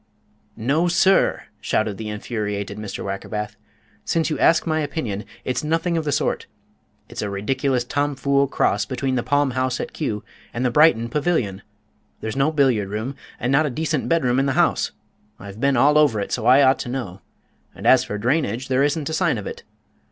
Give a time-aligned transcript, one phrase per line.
[0.57, 3.03] "No, sir!" shouted the infuriated Mr.
[3.05, 3.55] Wackerbath;
[4.03, 6.47] "since you ask my opinion, it's nothing of the sort!
[7.07, 10.23] It's a ridiculous tom fool cross between the palm house at Kew
[10.55, 11.61] and the Brighton Pavilion!
[12.19, 14.91] There's no billiard room, and not a decent bedroom in the house.
[15.39, 17.21] I've been all over it, so I ought to know;
[17.75, 19.61] and as for drainage, there isn't a sign of it.